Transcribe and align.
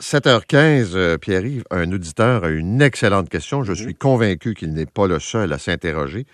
7h15, 0.00 0.90
euh, 0.94 1.18
Pierre-Yves, 1.18 1.64
un 1.70 1.90
auditeur 1.92 2.44
a 2.44 2.48
une 2.48 2.82
excellente 2.82 3.28
question. 3.28 3.64
Je 3.64 3.72
suis 3.72 3.94
convaincu 3.94 4.54
qu'il 4.54 4.72
n'est 4.72 4.86
pas 4.86 5.06
le 5.06 5.18
seul 5.18 5.52
à 5.52 5.58
s'interroger. 5.58 6.26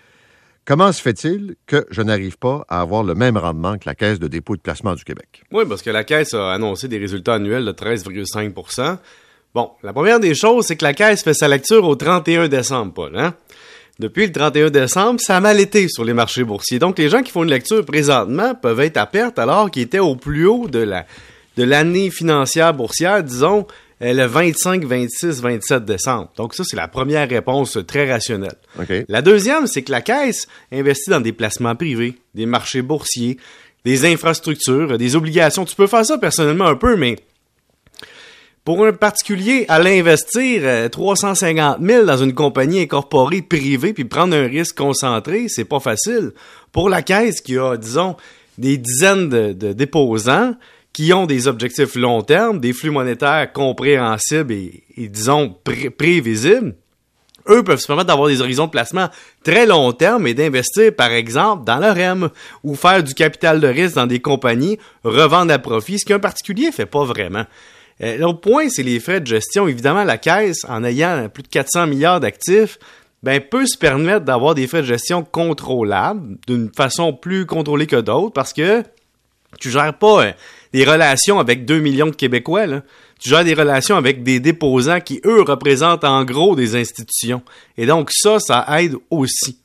Comment 0.65 0.91
se 0.91 1.01
fait-il 1.01 1.55
que 1.67 1.85
je 1.91 2.01
n'arrive 2.01 2.37
pas 2.37 2.65
à 2.69 2.81
avoir 2.81 3.03
le 3.03 3.13
même 3.13 3.37
rendement 3.37 3.77
que 3.77 3.83
la 3.85 3.93
Caisse 3.93 4.19
de 4.19 4.27
dépôt 4.27 4.55
et 4.55 4.57
de 4.57 4.63
placement 4.63 4.95
du 4.95 5.03
Québec? 5.03 5.43
Oui, 5.51 5.63
parce 5.69 5.81
que 5.81 5.91
la 5.91 6.03
Caisse 6.03 6.33
a 6.33 6.53
annoncé 6.53 6.87
des 6.87 6.97
résultats 6.97 7.35
annuels 7.35 7.65
de 7.65 7.71
13,5% 7.71 8.97
Bon, 9.53 9.71
la 9.83 9.93
première 9.93 10.19
des 10.19 10.35
choses, 10.35 10.65
c'est 10.65 10.75
que 10.75 10.83
la 10.83 10.93
Caisse 10.93 11.23
fait 11.23 11.33
sa 11.33 11.47
lecture 11.47 11.87
au 11.87 11.95
31 11.95 12.49
décembre, 12.49 12.93
Paul. 12.93 13.17
Hein? 13.17 13.35
Depuis 13.99 14.25
le 14.25 14.33
31 14.33 14.69
décembre, 14.69 15.21
ça 15.21 15.37
a 15.37 15.39
mal 15.39 15.61
été 15.61 15.87
sur 15.87 16.03
les 16.03 16.13
marchés 16.13 16.43
boursiers. 16.43 16.77
Donc, 16.77 16.99
les 16.99 17.07
gens 17.07 17.23
qui 17.23 17.31
font 17.31 17.43
une 17.43 17.51
lecture 17.51 17.85
présentement 17.85 18.53
peuvent 18.53 18.81
être 18.81 18.97
à 18.97 19.05
perte 19.05 19.39
alors 19.39 19.71
qu'ils 19.71 19.83
étaient 19.83 19.99
au 19.99 20.17
plus 20.17 20.45
haut 20.45 20.67
de 20.67 20.79
la 20.79 21.05
de 21.57 21.63
l'année 21.63 22.09
financière 22.09 22.73
boursière, 22.73 23.23
disons, 23.23 23.65
euh, 24.01 24.13
le 24.13 24.25
25, 24.25 24.83
26, 24.83 25.41
27 25.41 25.85
décembre. 25.85 26.29
Donc 26.35 26.53
ça, 26.53 26.63
c'est 26.65 26.75
la 26.75 26.87
première 26.87 27.29
réponse 27.29 27.77
très 27.87 28.11
rationnelle. 28.11 28.55
La 29.07 29.21
deuxième, 29.21 29.67
c'est 29.67 29.83
que 29.83 29.91
la 29.91 30.01
Caisse 30.01 30.47
investit 30.71 31.09
dans 31.09 31.21
des 31.21 31.31
placements 31.31 31.75
privés, 31.75 32.15
des 32.33 32.45
marchés 32.45 32.81
boursiers, 32.81 33.37
des 33.85 34.05
infrastructures, 34.05 34.97
des 34.97 35.15
obligations. 35.15 35.63
Tu 35.63 35.75
peux 35.75 35.87
faire 35.87 36.05
ça 36.05 36.17
personnellement 36.17 36.65
un 36.65 36.75
peu, 36.75 36.97
mais 36.97 37.15
pour 38.65 38.83
un 38.83 38.93
particulier, 38.93 39.65
aller 39.69 39.99
investir 39.99 40.89
350 40.89 41.77
euh, 41.79 41.87
000 41.87 42.05
dans 42.05 42.17
une 42.17 42.33
compagnie 42.33 42.81
incorporée 42.81 43.43
privée 43.43 43.93
puis 43.93 44.05
prendre 44.05 44.35
un 44.35 44.47
risque 44.47 44.75
concentré, 44.75 45.45
c'est 45.49 45.65
pas 45.65 45.79
facile. 45.79 46.31
Pour 46.71 46.89
la 46.89 47.03
caisse 47.03 47.41
qui 47.41 47.59
a, 47.59 47.77
disons, 47.77 48.17
des 48.57 48.77
dizaines 48.77 49.29
de, 49.29 49.73
déposants 49.73 50.55
qui 50.95 51.11
ont 51.11 51.25
des 51.25 51.49
objectifs 51.49 51.95
long 51.95 52.21
terme, 52.21 52.61
des 52.61 52.71
flux 52.71 52.89
monétaires 52.89 53.51
compréhensibles 53.51 54.53
et, 54.53 55.09
disons, 55.09 55.53
prévisibles, 55.97 56.73
eux 57.49 57.63
peuvent 57.65 57.81
se 57.81 57.87
permettre 57.87 58.07
d'avoir 58.07 58.29
des 58.29 58.39
horizons 58.39 58.67
de 58.67 58.71
placement 58.71 59.09
très 59.43 59.65
long 59.65 59.91
terme 59.91 60.25
et 60.25 60.33
d'investir, 60.33 60.95
par 60.95 61.11
exemple, 61.11 61.65
dans 61.65 61.79
le 61.79 61.91
REM 61.91 62.29
ou 62.63 62.75
faire 62.75 63.03
du 63.03 63.13
capital 63.13 63.59
de 63.59 63.67
risque 63.67 63.95
dans 63.95 64.07
des 64.07 64.21
compagnies, 64.21 64.79
revendre 65.03 65.51
à 65.51 65.59
profit, 65.59 65.99
ce 65.99 66.05
qu'un 66.05 66.19
particulier 66.19 66.71
fait 66.71 66.85
pas 66.85 67.03
vraiment. 67.03 67.43
Euh, 68.01 68.17
l'autre 68.17 68.39
point, 68.39 68.69
c'est 68.69 68.81
les 68.81 69.01
frais 69.01 69.19
de 69.19 69.27
gestion. 69.27 69.67
Évidemment, 69.67 70.05
la 70.05 70.17
caisse, 70.17 70.65
en 70.69 70.85
ayant 70.85 71.27
plus 71.27 71.43
de 71.43 71.49
400 71.49 71.87
milliards 71.87 72.21
d'actifs, 72.21 72.79
ben, 73.21 73.41
peut 73.41 73.65
se 73.65 73.77
permettre 73.77 74.23
d'avoir 74.23 74.55
des 74.55 74.65
frais 74.65 74.81
de 74.81 74.87
gestion 74.87 75.25
contrôlables, 75.25 76.37
d'une 76.47 76.71
façon 76.73 77.11
plus 77.11 77.45
contrôlée 77.45 77.85
que 77.85 77.97
d'autres, 77.97 78.31
parce 78.31 78.53
que 78.53 78.81
tu 79.59 79.69
gères 79.69 79.97
pas 79.97 80.33
des 80.75 80.83
relations 80.83 81.39
avec 81.39 81.63
2 81.63 81.79
millions 81.79 82.07
de 82.07 82.15
Québécois. 82.15 82.67
Tu 83.17 83.29
gères 83.29 83.45
des 83.45 83.53
relations 83.53 83.95
avec 83.95 84.23
des 84.23 84.41
déposants 84.41 84.99
qui, 84.99 85.21
eux, 85.23 85.41
représentent 85.41 86.03
en 86.03 86.25
gros 86.25 86.53
des 86.53 86.75
institutions. 86.75 87.41
Et 87.77 87.85
donc, 87.85 88.11
ça, 88.11 88.39
ça 88.41 88.65
aide 88.81 88.95
aussi. 89.09 89.61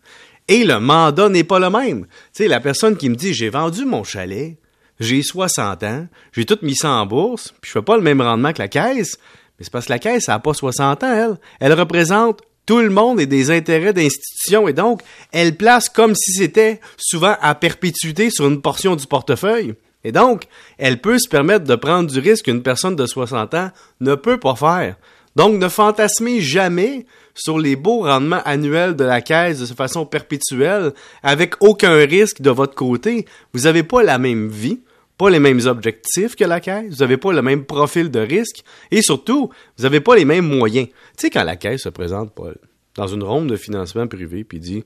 Et 0.46 0.62
le 0.62 0.78
mandat 0.78 1.28
n'est 1.28 1.42
pas 1.42 1.58
le 1.58 1.68
même. 1.68 2.02
Tu 2.02 2.44
sais, 2.44 2.46
la 2.46 2.60
personne 2.60 2.96
qui 2.96 3.08
me 3.08 3.16
dit, 3.16 3.34
j'ai 3.34 3.48
vendu 3.48 3.84
mon 3.84 4.04
chalet, 4.04 4.56
j'ai 5.00 5.24
60 5.24 5.82
ans, 5.82 6.06
j'ai 6.30 6.44
tout 6.44 6.58
mis 6.62 6.76
ça 6.76 6.90
en 6.90 7.06
bourse, 7.06 7.54
puis 7.60 7.70
je 7.70 7.72
fais 7.72 7.84
pas 7.84 7.96
le 7.96 8.04
même 8.04 8.20
rendement 8.20 8.52
que 8.52 8.62
la 8.62 8.68
caisse. 8.68 9.18
Mais 9.58 9.64
c'est 9.64 9.72
parce 9.72 9.86
que 9.86 9.92
la 9.92 9.98
caisse, 9.98 10.28
elle 10.28 10.34
n'a 10.34 10.38
pas 10.38 10.54
60 10.54 11.02
ans, 11.02 11.12
elle. 11.12 11.38
Elle 11.58 11.72
représente 11.72 12.40
tout 12.66 12.78
le 12.78 12.90
monde 12.90 13.18
et 13.18 13.26
des 13.26 13.50
intérêts 13.50 13.92
d'institutions 13.92 14.68
et 14.68 14.72
donc 14.72 15.02
elle 15.32 15.56
place 15.56 15.88
comme 15.88 16.14
si 16.14 16.30
c'était 16.30 16.80
souvent 16.96 17.34
à 17.40 17.56
perpétuité 17.56 18.30
sur 18.30 18.46
une 18.46 18.62
portion 18.62 18.94
du 18.94 19.08
portefeuille. 19.08 19.74
Et 20.04 20.12
donc, 20.12 20.44
elle 20.78 21.00
peut 21.00 21.18
se 21.18 21.28
permettre 21.28 21.64
de 21.64 21.74
prendre 21.74 22.10
du 22.10 22.18
risque 22.18 22.46
qu'une 22.46 22.62
personne 22.62 22.96
de 22.96 23.06
60 23.06 23.54
ans 23.54 23.70
ne 24.00 24.14
peut 24.14 24.38
pas 24.38 24.54
faire. 24.54 24.96
Donc, 25.36 25.60
ne 25.60 25.68
fantasmez 25.68 26.40
jamais 26.40 27.06
sur 27.34 27.58
les 27.58 27.76
beaux 27.76 28.02
rendements 28.02 28.42
annuels 28.44 28.96
de 28.96 29.04
la 29.04 29.20
caisse 29.20 29.60
de 29.60 29.74
façon 29.74 30.04
perpétuelle 30.06 30.92
avec 31.22 31.54
aucun 31.60 31.94
risque 31.94 32.40
de 32.40 32.50
votre 32.50 32.74
côté. 32.74 33.26
Vous 33.52 33.60
n'avez 33.60 33.82
pas 33.82 34.02
la 34.02 34.18
même 34.18 34.48
vie 34.48 34.80
pas 35.20 35.28
les 35.28 35.38
mêmes 35.38 35.60
objectifs 35.66 36.34
que 36.34 36.44
la 36.44 36.60
caisse, 36.60 36.94
vous 36.94 37.00
n'avez 37.00 37.18
pas 37.18 37.30
le 37.34 37.42
même 37.42 37.66
profil 37.66 38.10
de 38.10 38.20
risque 38.20 38.64
et 38.90 39.02
surtout, 39.02 39.50
vous 39.76 39.82
n'avez 39.82 40.00
pas 40.00 40.16
les 40.16 40.24
mêmes 40.24 40.46
moyens. 40.46 40.86
Tu 40.88 40.94
sais, 41.18 41.30
quand 41.30 41.44
la 41.44 41.56
caisse 41.56 41.82
se 41.82 41.90
présente 41.90 42.32
dans 42.94 43.06
une 43.06 43.22
ronde 43.22 43.48
de 43.48 43.56
financement 43.56 44.06
privé 44.06 44.44
puis 44.44 44.60
dit 44.60 44.82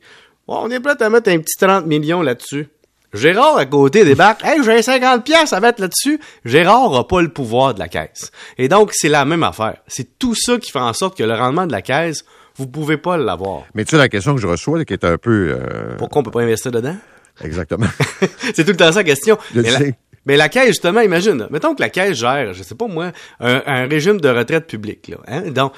On 0.49 0.69
est 0.73 0.81
prêt 0.81 1.01
à 1.01 1.09
mettre 1.09 1.31
un 1.31 1.39
petit 1.39 1.57
30 1.57 1.87
millions 1.87 2.21
là-dessus. 2.21 2.67
Gérard 3.15 3.57
à 3.57 3.65
côté 3.65 4.05
débarque 4.05 4.45
Hey, 4.45 4.63
j'ai 4.65 4.83
50 4.83 5.25
pièces 5.25 5.53
à 5.53 5.61
mettre 5.61 5.81
là-dessus. 5.81 6.21
Gérard 6.45 6.91
n'a 6.91 7.05
pas 7.05 7.23
le 7.23 7.29
pouvoir 7.29 7.73
de 7.73 7.79
la 7.79 7.89
caisse. 7.89 8.33
Et 8.59 8.69
donc, 8.69 8.91
c'est 8.93 9.09
la 9.09 9.25
même 9.25 9.45
affaire. 9.45 9.77
C'est 9.87 10.19
tout 10.19 10.35
ça 10.35 10.59
qui 10.59 10.73
fait 10.73 10.81
en 10.81 10.93
sorte 10.93 11.17
que 11.17 11.23
le 11.23 11.35
rendement 11.35 11.67
de 11.67 11.73
la 11.73 11.81
caisse, 11.81 12.25
vous 12.57 12.67
pouvez 12.67 12.97
pas 12.97 13.17
l'avoir. 13.17 13.63
Mais 13.75 13.85
tu 13.85 13.93
sais, 13.93 13.97
la 13.97 14.09
question 14.09 14.35
que 14.35 14.41
je 14.41 14.49
reçois, 14.49 14.85
qui 14.85 14.93
est 14.93 15.05
un 15.05 15.17
peu. 15.17 15.57
Euh, 15.57 15.97
Pourquoi 15.97 16.21
on 16.21 16.25
peut 16.25 16.33
pas 16.33 16.43
investir 16.43 16.73
dedans? 16.73 16.97
Exactement. 17.43 17.87
c'est 18.55 18.65
tout 18.65 18.73
le 18.73 18.77
temps 18.77 18.93
ça 18.93 19.01
la 19.01 19.05
question. 19.05 19.39
Mais 20.27 20.37
la 20.37 20.49
caisse, 20.49 20.69
justement, 20.69 21.01
imagine, 21.01 21.47
mettons 21.51 21.75
que 21.75 21.83
la 21.83 21.91
caisse 21.91 22.17
gère, 22.17 22.55
je 22.55 22.63
sais 22.63 22.75
pas 22.75 22.87
moi, 22.87 23.13
un, 23.41 23.87
régime 23.87 24.21
de 24.21 24.29
retraite 24.29 24.67
publique. 24.67 25.09
Là, 25.09 25.19
hein? 25.29 25.43
Donc, 25.51 25.73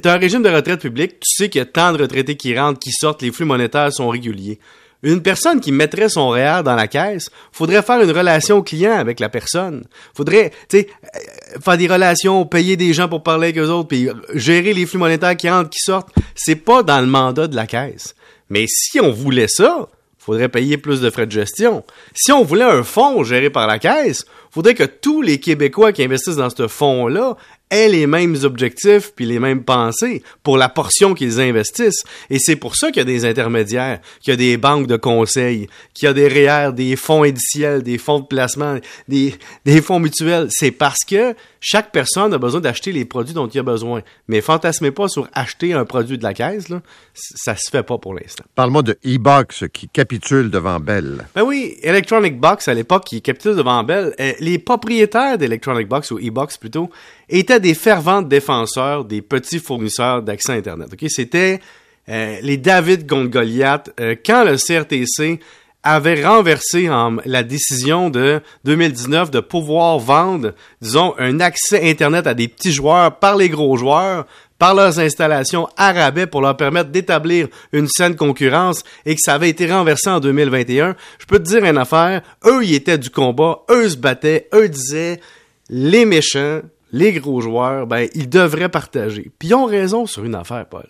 t'as 0.00 0.14
un 0.14 0.18
régime 0.18 0.42
de 0.42 0.48
retraite 0.48 0.80
publique, 0.80 1.20
tu 1.20 1.36
sais 1.36 1.48
qu'il 1.50 1.58
y 1.58 1.62
a 1.62 1.66
tant 1.66 1.92
de 1.92 2.00
retraités 2.00 2.36
qui 2.36 2.58
rentrent, 2.58 2.78
qui 2.78 2.90
sortent, 2.92 3.20
les 3.20 3.30
flux 3.30 3.44
monétaires 3.44 3.92
sont 3.92 4.08
réguliers. 4.08 4.58
Une 5.02 5.22
personne 5.22 5.60
qui 5.60 5.72
mettrait 5.72 6.08
son 6.08 6.28
REER 6.28 6.62
dans 6.64 6.76
la 6.76 6.86
caisse, 6.86 7.30
faudrait 7.50 7.82
faire 7.82 8.00
une 8.00 8.10
relation 8.10 8.62
client 8.62 8.96
avec 8.96 9.18
la 9.18 9.28
personne. 9.28 9.84
Faudrait, 10.14 10.50
tu 10.68 10.78
sais, 10.78 10.88
euh, 11.04 11.60
faire 11.60 11.76
des 11.76 11.88
relations, 11.88 12.46
payer 12.46 12.76
des 12.76 12.92
gens 12.92 13.08
pour 13.08 13.22
parler 13.22 13.48
avec 13.48 13.58
eux 13.58 13.68
autres, 13.68 13.88
puis 13.88 14.08
gérer 14.34 14.72
les 14.72 14.86
flux 14.86 14.98
monétaires 14.98 15.36
qui 15.36 15.50
rentrent, 15.50 15.70
qui 15.70 15.80
sortent. 15.82 16.10
C'est 16.34 16.56
pas 16.56 16.82
dans 16.82 17.00
le 17.00 17.06
mandat 17.06 17.48
de 17.48 17.56
la 17.56 17.66
caisse. 17.66 18.14
Mais 18.48 18.66
si 18.68 19.00
on 19.00 19.10
voulait 19.10 19.48
ça, 19.48 19.88
faudrait 20.18 20.48
payer 20.48 20.78
plus 20.78 21.00
de 21.00 21.10
frais 21.10 21.26
de 21.26 21.32
gestion. 21.32 21.84
Si 22.14 22.30
on 22.30 22.44
voulait 22.44 22.62
un 22.64 22.84
fonds 22.84 23.24
géré 23.24 23.50
par 23.50 23.66
la 23.66 23.80
caisse, 23.80 24.24
faudrait 24.50 24.74
que 24.74 24.84
tous 24.84 25.20
les 25.20 25.40
Québécois 25.40 25.92
qui 25.92 26.04
investissent 26.04 26.36
dans 26.36 26.50
ce 26.50 26.68
fonds-là 26.68 27.36
aient 27.72 27.88
les 27.88 28.06
mêmes 28.06 28.36
objectifs 28.44 29.12
puis 29.16 29.26
les 29.26 29.40
mêmes 29.40 29.64
pensées 29.64 30.22
pour 30.42 30.56
la 30.56 30.68
portion 30.68 31.14
qu'ils 31.14 31.40
investissent. 31.40 32.04
Et 32.30 32.38
c'est 32.38 32.56
pour 32.56 32.76
ça 32.76 32.88
qu'il 32.88 32.98
y 32.98 33.00
a 33.00 33.04
des 33.04 33.24
intermédiaires, 33.24 34.00
qu'il 34.20 34.32
y 34.32 34.34
a 34.34 34.36
des 34.36 34.56
banques 34.56 34.86
de 34.86 34.96
conseil, 34.96 35.68
qu'il 35.94 36.06
y 36.06 36.08
a 36.08 36.12
des 36.12 36.28
REER, 36.28 36.72
des 36.72 36.94
fonds 36.96 37.24
indiciels, 37.24 37.82
des 37.82 37.98
fonds 37.98 38.20
de 38.20 38.26
placement, 38.26 38.76
des, 39.08 39.34
des 39.64 39.82
fonds 39.82 39.98
mutuels. 39.98 40.46
C'est 40.50 40.70
parce 40.70 41.04
que 41.08 41.34
chaque 41.60 41.92
personne 41.92 42.34
a 42.34 42.38
besoin 42.38 42.60
d'acheter 42.60 42.92
les 42.92 43.04
produits 43.04 43.34
dont 43.34 43.46
il 43.46 43.58
a 43.58 43.62
besoin. 43.62 44.02
Mais 44.28 44.40
fantasmez 44.40 44.90
pas 44.90 45.08
sur 45.08 45.28
acheter 45.32 45.72
un 45.72 45.84
produit 45.84 46.18
de 46.18 46.24
la 46.24 46.34
caisse, 46.34 46.68
là. 46.68 46.82
Ça 47.14 47.54
se 47.56 47.70
fait 47.70 47.82
pas 47.82 47.98
pour 47.98 48.14
l'instant. 48.14 48.44
Parle-moi 48.54 48.82
de 48.82 48.98
e-box 49.06 49.64
qui 49.72 49.88
capitule 49.88 50.50
devant 50.50 50.80
Bell. 50.80 51.26
Ben 51.34 51.42
oui, 51.42 51.76
Electronic 51.82 52.40
Box 52.40 52.68
à 52.68 52.74
l'époque 52.74 53.04
qui 53.04 53.22
capitule 53.22 53.54
devant 53.54 53.84
Bell. 53.84 54.14
Euh, 54.18 54.32
les 54.40 54.58
propriétaires 54.58 55.38
d'Electronic 55.38 55.88
Box 55.88 56.10
ou 56.10 56.18
e-box 56.18 56.56
plutôt 56.56 56.90
étaient 57.28 57.60
des 57.62 57.74
fervents 57.74 58.20
défenseurs 58.20 59.06
des 59.06 59.22
petits 59.22 59.58
fournisseurs 59.58 60.22
d'accès 60.22 60.52
Internet. 60.52 60.90
C'était 61.08 61.60
euh, 62.08 62.38
les 62.42 62.58
David 62.58 63.08
contre 63.08 63.30
Goliath. 63.30 63.90
Euh, 63.98 64.16
quand 64.24 64.44
le 64.44 64.56
CRTC 64.56 65.40
avait 65.82 66.24
renversé 66.24 66.88
en, 66.90 67.16
la 67.24 67.42
décision 67.42 68.10
de 68.10 68.40
2019 68.64 69.30
de 69.30 69.40
pouvoir 69.40 69.98
vendre, 69.98 70.52
disons, 70.80 71.14
un 71.18 71.40
accès 71.40 71.90
Internet 71.90 72.26
à 72.26 72.34
des 72.34 72.48
petits 72.48 72.72
joueurs 72.72 73.18
par 73.18 73.36
les 73.36 73.48
gros 73.48 73.76
joueurs, 73.76 74.26
par 74.58 74.74
leurs 74.74 75.00
installations 75.00 75.68
à 75.76 75.92
rabais 75.92 76.28
pour 76.28 76.40
leur 76.40 76.56
permettre 76.56 76.90
d'établir 76.90 77.48
une 77.72 77.88
saine 77.88 78.14
concurrence 78.14 78.84
et 79.04 79.16
que 79.16 79.20
ça 79.20 79.34
avait 79.34 79.48
été 79.48 79.66
renversé 79.66 80.08
en 80.08 80.20
2021, 80.20 80.94
je 81.18 81.26
peux 81.26 81.40
te 81.40 81.48
dire 81.48 81.64
une 81.64 81.78
affaire, 81.78 82.22
eux, 82.46 82.64
ils 82.64 82.74
étaient 82.74 82.98
du 82.98 83.10
combat, 83.10 83.62
eux 83.70 83.88
se 83.88 83.96
battaient, 83.96 84.48
eux 84.54 84.68
disaient, 84.68 85.20
les 85.68 86.04
méchants, 86.04 86.60
les 86.92 87.12
gros 87.12 87.40
joueurs, 87.40 87.86
ben, 87.86 88.08
ils 88.14 88.28
devraient 88.28 88.68
partager. 88.68 89.30
Puis 89.38 89.48
ils 89.48 89.54
ont 89.54 89.64
raison 89.64 90.06
sur 90.06 90.24
une 90.24 90.34
affaire, 90.34 90.66
Paul. 90.66 90.86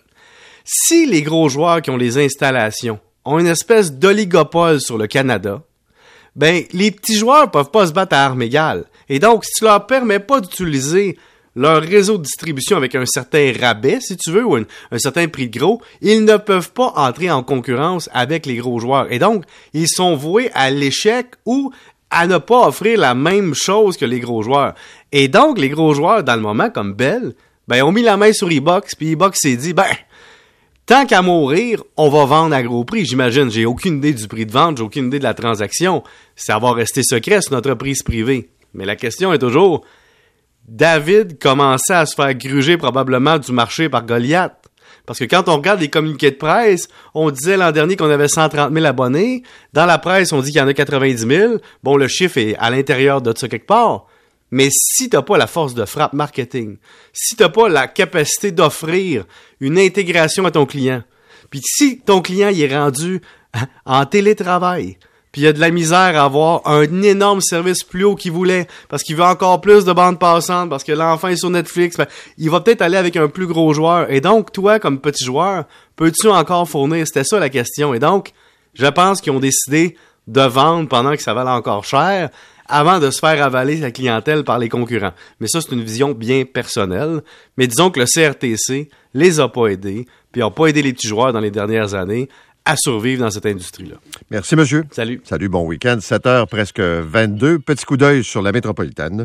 Si 0.65 1.05
les 1.05 1.21
gros 1.21 1.49
joueurs 1.49 1.81
qui 1.81 1.89
ont 1.89 1.97
les 1.97 2.17
installations 2.17 2.99
ont 3.25 3.39
une 3.39 3.47
espèce 3.47 3.93
d'oligopole 3.93 4.81
sur 4.81 4.97
le 4.97 5.07
Canada, 5.07 5.61
ben, 6.35 6.63
les 6.71 6.91
petits 6.91 7.17
joueurs 7.17 7.51
peuvent 7.51 7.71
pas 7.71 7.87
se 7.87 7.93
battre 7.93 8.15
à 8.15 8.25
armes 8.25 8.41
égales. 8.41 8.85
Et 9.09 9.19
donc, 9.19 9.45
si 9.45 9.51
tu 9.57 9.63
leur 9.65 9.85
permets 9.85 10.19
pas 10.19 10.41
d'utiliser 10.41 11.17
leur 11.55 11.81
réseau 11.83 12.17
de 12.17 12.23
distribution 12.23 12.77
avec 12.77 12.95
un 12.95 13.05
certain 13.05 13.53
rabais, 13.59 13.99
si 14.01 14.17
tu 14.17 14.31
veux, 14.31 14.43
ou 14.43 14.55
un, 14.55 14.65
certain 14.97 15.27
prix 15.27 15.47
de 15.47 15.59
gros, 15.59 15.81
ils 16.01 16.25
ne 16.25 16.37
peuvent 16.37 16.71
pas 16.71 16.93
entrer 16.95 17.29
en 17.29 17.43
concurrence 17.43 18.09
avec 18.13 18.45
les 18.45 18.55
gros 18.55 18.79
joueurs. 18.79 19.11
Et 19.11 19.19
donc, 19.19 19.45
ils 19.73 19.87
sont 19.87 20.15
voués 20.15 20.49
à 20.53 20.71
l'échec 20.71 21.27
ou 21.45 21.71
à 22.13 22.27
ne 22.27 22.37
pas 22.37 22.67
offrir 22.67 22.99
la 22.99 23.15
même 23.15 23.53
chose 23.53 23.97
que 23.97 24.05
les 24.05 24.19
gros 24.19 24.43
joueurs. 24.43 24.73
Et 25.11 25.27
donc, 25.27 25.59
les 25.59 25.69
gros 25.69 25.93
joueurs, 25.93 26.23
dans 26.23 26.35
le 26.35 26.41
moment, 26.41 26.69
comme 26.69 26.93
Bell, 26.93 27.33
ben, 27.67 27.83
ont 27.83 27.91
mis 27.91 28.01
la 28.01 28.17
main 28.17 28.33
sur 28.33 28.49
e-box, 28.49 28.95
puis 28.95 29.13
e-box 29.13 29.39
s'est 29.41 29.55
dit, 29.55 29.73
ben, 29.73 29.85
Tant 30.85 31.05
qu'à 31.05 31.21
mourir, 31.21 31.81
on 31.95 32.09
va 32.09 32.25
vendre 32.25 32.53
à 32.53 32.61
gros 32.61 32.83
prix. 32.83 33.05
J'imagine, 33.05 33.49
j'ai 33.49 33.65
aucune 33.65 33.97
idée 33.97 34.11
du 34.11 34.27
prix 34.27 34.45
de 34.45 34.51
vente, 34.51 34.77
j'ai 34.77 34.83
aucune 34.83 35.07
idée 35.07 35.19
de 35.19 35.23
la 35.23 35.33
transaction. 35.33 36.03
Ça 36.35 36.59
va 36.59 36.73
rester 36.73 37.03
secret 37.03 37.41
sur 37.41 37.53
notre 37.53 37.73
prise 37.73 38.03
privée. 38.03 38.49
Mais 38.73 38.85
la 38.85 38.97
question 38.97 39.31
est 39.31 39.39
toujours, 39.39 39.85
David 40.67 41.39
commençait 41.39 41.93
à 41.93 42.05
se 42.05 42.15
faire 42.15 42.33
gruger 42.33 42.75
probablement 42.75 43.37
du 43.37 43.53
marché 43.53 43.87
par 43.87 44.05
Goliath. 44.05 44.57
Parce 45.05 45.19
que 45.19 45.25
quand 45.25 45.49
on 45.49 45.57
regarde 45.57 45.81
les 45.81 45.89
communiqués 45.89 46.31
de 46.31 46.37
presse, 46.37 46.87
on 47.13 47.29
disait 47.29 47.57
l'an 47.57 47.71
dernier 47.71 47.97
qu'on 47.97 48.09
avait 48.09 48.29
130 48.29 48.73
000 48.73 48.85
abonnés. 48.85 49.43
Dans 49.73 49.85
la 49.85 49.97
presse, 49.97 50.31
on 50.31 50.41
dit 50.41 50.51
qu'il 50.51 50.61
y 50.61 50.63
en 50.63 50.67
a 50.67 50.73
90 50.73 51.27
000. 51.27 51.53
Bon, 51.83 51.97
le 51.97 52.07
chiffre 52.07 52.37
est 52.37 52.55
à 52.57 52.69
l'intérieur 52.69 53.21
de 53.21 53.37
ça 53.37 53.47
quelque 53.49 53.67
part. 53.67 54.07
Mais 54.51 54.69
si 54.71 55.09
t'as 55.09 55.23
pas 55.23 55.37
la 55.37 55.47
force 55.47 55.73
de 55.73 55.83
frappe 55.83 56.13
marketing, 56.13 56.77
si 57.11 57.35
t'as 57.35 57.49
pas 57.49 57.67
la 57.67 57.87
capacité 57.87 58.51
d'offrir 58.51 59.25
une 59.59 59.79
intégration 59.79 60.45
à 60.45 60.51
ton 60.51 60.65
client, 60.65 61.01
puis 61.49 61.61
si 61.63 61.99
ton 61.99 62.21
client 62.21 62.49
est 62.49 62.73
rendu 62.73 63.19
en 63.85 64.05
télétravail, 64.05 64.97
puis 65.33 65.41
il 65.41 65.47
a 65.47 65.53
de 65.53 65.59
la 65.59 65.71
misère 65.71 65.97
à 66.15 66.25
avoir 66.25 66.61
un 66.65 67.01
énorme 67.01 67.41
service 67.41 67.83
plus 67.83 68.03
haut 68.03 68.15
qu'il 68.15 68.31
voulait, 68.31 68.67
parce 68.87 69.01
qu'il 69.01 69.15
veut 69.15 69.23
encore 69.23 69.61
plus 69.61 69.83
de 69.83 69.91
bandes 69.91 70.19
passantes, 70.19 70.69
parce 70.69 70.83
que 70.83 70.91
l'enfant 70.91 71.29
est 71.29 71.37
sur 71.37 71.49
Netflix, 71.49 71.97
ben, 71.97 72.05
il 72.37 72.51
va 72.51 72.61
peut-être 72.61 72.83
aller 72.83 72.97
avec 72.97 73.17
un 73.17 73.27
plus 73.27 73.47
gros 73.47 73.73
joueur. 73.73 74.11
Et 74.11 74.21
donc, 74.21 74.51
toi, 74.51 74.79
comme 74.79 74.99
petit 74.99 75.25
joueur, 75.25 75.65
peux-tu 75.95 76.29
encore 76.29 76.69
fournir? 76.69 77.07
C'était 77.07 77.23
ça 77.23 77.39
la 77.39 77.49
question. 77.49 77.95
Et 77.95 77.99
donc, 77.99 78.31
je 78.75 78.85
pense 78.85 79.21
qu'ils 79.21 79.33
ont 79.33 79.39
décidé 79.39 79.97
de 80.27 80.41
vendre 80.41 80.87
pendant 80.87 81.13
que 81.13 81.21
ça 81.23 81.33
valait 81.33 81.49
encore 81.49 81.83
cher, 81.83 82.29
avant 82.67 82.99
de 82.99 83.09
se 83.09 83.19
faire 83.19 83.43
avaler 83.43 83.81
sa 83.81 83.89
clientèle 83.89 84.43
par 84.43 84.59
les 84.59 84.69
concurrents. 84.69 85.13
Mais 85.39 85.47
ça, 85.47 85.61
c'est 85.61 85.71
une 85.71 85.83
vision 85.83 86.11
bien 86.11 86.45
personnelle. 86.45 87.21
Mais 87.57 87.65
disons 87.65 87.89
que 87.89 87.99
le 87.99 88.05
CRTC 88.05 88.87
les 89.15 89.39
a 89.39 89.47
pas 89.47 89.67
aidés, 89.67 90.05
puis 90.31 90.41
n'a 90.41 90.51
pas 90.51 90.67
aidé 90.67 90.83
les 90.83 90.93
petits 90.93 91.07
joueurs 91.07 91.33
dans 91.33 91.39
les 91.39 91.51
dernières 91.51 91.95
années 91.95 92.29
à 92.65 92.75
survivre 92.77 93.23
dans 93.23 93.31
cette 93.31 93.45
industrie-là. 93.45 93.95
Merci, 94.31 94.55
monsieur. 94.55 94.85
Salut. 94.91 95.21
Salut, 95.23 95.49
bon 95.49 95.65
week-end. 95.65 95.97
7 95.99 96.25
heures, 96.27 96.47
presque 96.47 96.79
22. 96.79 97.59
Petit 97.59 97.85
coup 97.85 97.97
d'œil 97.97 98.23
sur 98.23 98.41
la 98.41 98.51
métropolitaine. 98.51 99.15